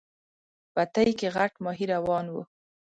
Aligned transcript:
بتۍ 0.75 1.09
کې 1.19 1.27
غټ 1.35 1.53
ماهی 1.63 1.85
روان 1.93 2.25
و. 2.29 2.35